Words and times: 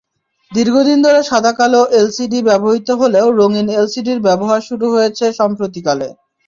দীর্ঘদিন 0.51 0.97
ধরে 1.05 1.19
সাদা-কালো 1.23 1.81
এলসিডি 1.97 2.39
ব্যবহৃত 2.47 2.89
হলেও 3.01 3.27
রঙিন 3.39 3.67
এলসিডির 3.77 4.19
ব্যবহার 4.27 4.59
শুরু 4.69 4.85
হয়েছে 4.95 5.25
সাম্প্রতিককালে। 5.39 6.07